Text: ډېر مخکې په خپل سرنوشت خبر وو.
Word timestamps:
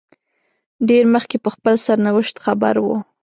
ډېر 0.89 1.03
مخکې 1.15 1.37
په 1.43 1.49
خپل 1.55 1.75
سرنوشت 1.85 2.35
خبر 2.45 2.75
وو. 2.79 2.97